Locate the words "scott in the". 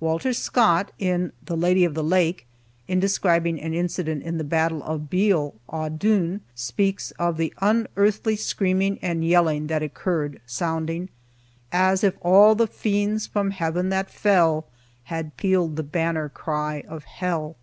0.32-1.56